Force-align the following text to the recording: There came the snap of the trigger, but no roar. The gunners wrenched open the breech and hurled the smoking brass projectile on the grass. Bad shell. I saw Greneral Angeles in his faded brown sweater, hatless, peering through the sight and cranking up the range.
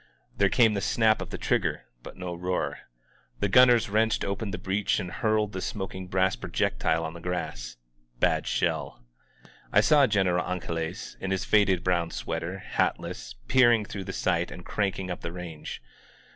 There 0.35 0.49
came 0.49 0.73
the 0.73 0.81
snap 0.81 1.21
of 1.21 1.29
the 1.29 1.37
trigger, 1.37 1.83
but 2.01 2.17
no 2.17 2.33
roar. 2.33 2.79
The 3.39 3.47
gunners 3.47 3.87
wrenched 3.87 4.25
open 4.25 4.49
the 4.49 4.57
breech 4.57 4.99
and 4.99 5.11
hurled 5.11 5.51
the 5.51 5.61
smoking 5.61 6.07
brass 6.07 6.35
projectile 6.35 7.03
on 7.03 7.13
the 7.13 7.19
grass. 7.19 7.77
Bad 8.19 8.47
shell. 8.47 9.03
I 9.71 9.79
saw 9.81 10.07
Greneral 10.07 10.43
Angeles 10.49 11.17
in 11.19 11.29
his 11.29 11.45
faded 11.45 11.83
brown 11.83 12.09
sweater, 12.09 12.57
hatless, 12.57 13.35
peering 13.47 13.85
through 13.85 14.05
the 14.05 14.11
sight 14.11 14.49
and 14.49 14.65
cranking 14.65 15.11
up 15.11 15.21
the 15.21 15.31
range. 15.31 15.83